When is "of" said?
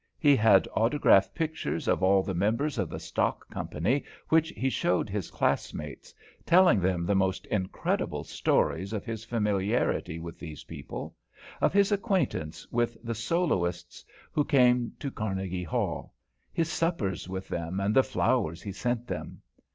1.87-2.01, 2.79-2.89, 8.93-9.05, 11.61-11.71